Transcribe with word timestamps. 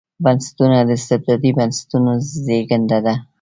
بنسټونه 0.23 0.77
د 0.87 0.89
استبدادي 0.99 1.51
بنسټونو 1.57 2.11
زېږنده 2.45 2.99
ده. 3.05 3.13